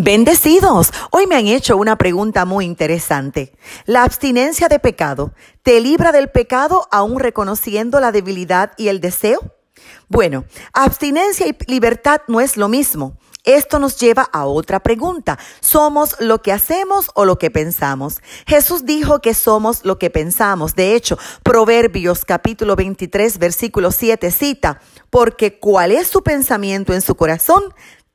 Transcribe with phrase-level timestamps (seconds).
[0.00, 0.92] Bendecidos.
[1.10, 3.52] Hoy me han hecho una pregunta muy interesante.
[3.84, 5.32] ¿La abstinencia de pecado
[5.64, 9.40] te libra del pecado aún reconociendo la debilidad y el deseo?
[10.06, 13.18] Bueno, abstinencia y libertad no es lo mismo.
[13.48, 15.38] Esto nos lleva a otra pregunta.
[15.60, 18.20] ¿Somos lo que hacemos o lo que pensamos?
[18.46, 20.74] Jesús dijo que somos lo que pensamos.
[20.74, 27.14] De hecho, Proverbios capítulo 23 versículo 7 cita, porque cuál es su pensamiento en su
[27.14, 27.62] corazón,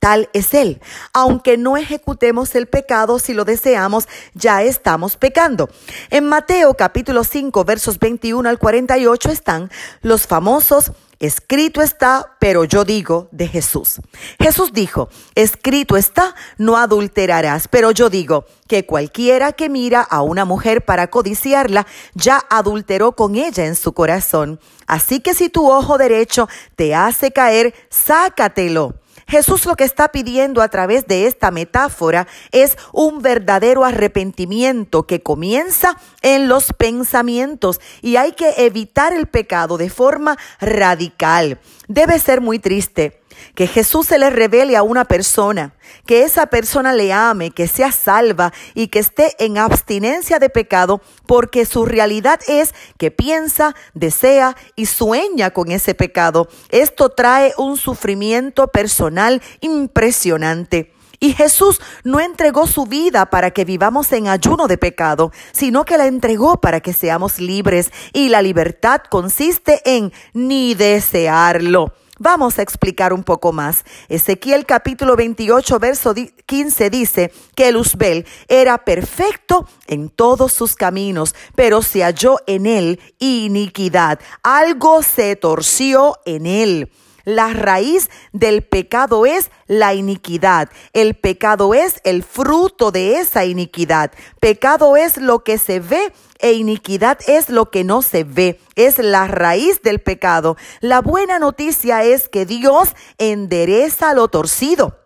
[0.04, 0.82] tal es Él.
[1.14, 5.70] Aunque no ejecutemos el pecado, si lo deseamos, ya estamos pecando.
[6.10, 12.84] En Mateo capítulo 5 versos 21 al 48 están los famosos Escrito está, pero yo
[12.84, 14.02] digo de Jesús.
[14.41, 20.44] Jesús dijo, escrito está, no adulterarás, pero yo digo que cualquiera que mira a una
[20.44, 24.60] mujer para codiciarla, ya adulteró con ella en su corazón.
[24.85, 28.96] Así que si tu ojo derecho te hace caer, sácatelo
[29.34, 35.24] Jesús lo que está pidiendo a través de esta metáfora es un verdadero arrepentimiento que
[35.24, 41.57] comienza en los pensamientos y hay que evitar el pecado de forma radical.
[41.88, 43.23] Debe ser muy triste
[43.55, 47.91] que Jesús se le revele a una persona, que esa persona le ame, que sea
[47.91, 54.55] salva y que esté en abstinencia de pecado, porque su realidad es que piensa, desea
[54.76, 56.48] y sueña con ese pecado.
[56.70, 60.93] Esto trae un sufrimiento personal impresionante.
[61.23, 65.97] Y Jesús no entregó su vida para que vivamos en ayuno de pecado, sino que
[65.97, 67.94] la entregó para que seamos libres.
[68.11, 73.86] Y la libertad consiste en ni desearlo Vamos a explicar un poco más.
[74.08, 76.14] Ezequiel capítulo 28, verso
[76.46, 83.00] 15 dice que Luzbel era perfecto en todos sus caminos, pero se halló en él
[83.18, 84.19] iniquidad.
[84.44, 86.91] Algo se torció en él.
[87.25, 90.69] La raíz del pecado es la iniquidad.
[90.91, 94.12] El pecado es el fruto de esa iniquidad.
[94.40, 98.59] Pecado es lo que se ve e iniquidad es lo que no se ve.
[98.75, 100.57] Es la raíz del pecado.
[100.81, 105.03] La buena noticia es que Dios endereza lo torcido.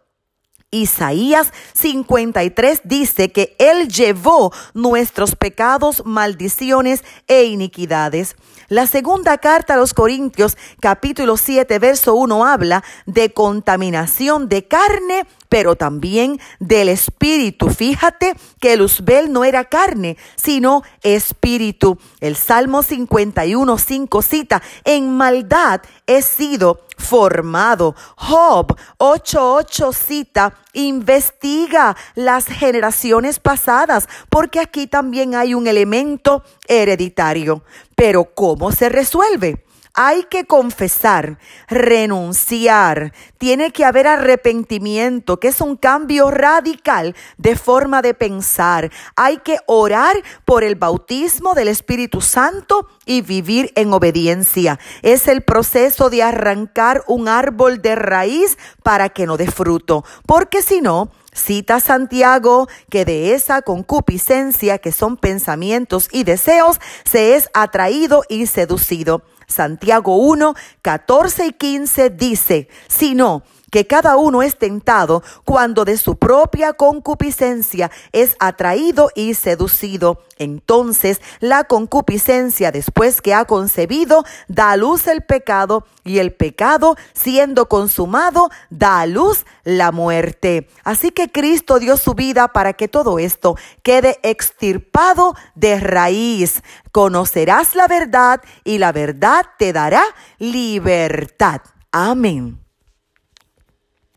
[0.72, 8.35] Isaías 53 dice que Él llevó nuestros pecados, maldiciones e iniquidades.
[8.67, 15.25] La segunda carta a los Corintios, capítulo 7, verso 1, habla de contaminación de carne,
[15.50, 17.69] pero también del espíritu.
[17.69, 21.97] Fíjate que Luzbel no era carne, sino espíritu.
[22.19, 27.96] El Salmo 51, 5 cita, en maldad he sido formado.
[28.16, 37.64] Job 8.8 cita, investiga las generaciones pasadas, porque aquí también hay un elemento hereditario.
[37.96, 39.66] Pero ¿cómo se resuelve?
[40.00, 48.03] Hay que confesar, renunciar, tiene que haber arrepentimiento, que es un cambio radical de forma
[48.03, 48.91] de pensar.
[49.16, 50.16] Hay que orar
[50.46, 54.80] por el bautismo del Espíritu Santo y vivir en obediencia.
[55.02, 60.62] Es el proceso de arrancar un árbol de raíz para que no dé fruto, porque
[60.62, 67.50] si no, Cita Santiago que de esa concupiscencia que son pensamientos y deseos se es
[67.56, 69.24] atraído y seducido.
[69.47, 76.17] Santiago 1, 14 y 15 dice, sino que cada uno es tentado cuando de su
[76.17, 80.23] propia concupiscencia es atraído y seducido.
[80.38, 86.95] Entonces la concupiscencia después que ha concebido da a luz el pecado y el pecado
[87.13, 90.69] siendo consumado da a luz la muerte.
[90.84, 96.61] Así que Cristo dio su vida para que todo esto quede extirpado de raíz.
[96.91, 100.03] Conocerás la verdad y la verdad te dará
[100.39, 101.61] libertad.
[101.91, 102.66] Amén.